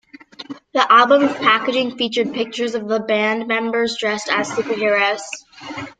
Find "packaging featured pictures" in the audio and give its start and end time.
1.33-2.73